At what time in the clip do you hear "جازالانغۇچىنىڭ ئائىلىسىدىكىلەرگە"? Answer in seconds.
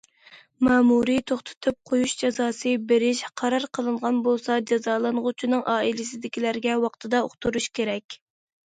4.73-6.81